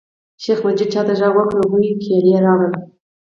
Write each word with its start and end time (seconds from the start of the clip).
شیخ 0.43 0.59
مجید 0.65 0.89
چاته 0.93 1.13
غږ 1.19 1.33
وکړ 1.37 1.57
او 1.59 1.67
هغوی 1.71 1.93
کیلي 2.03 2.33
راوړله. 2.45 2.79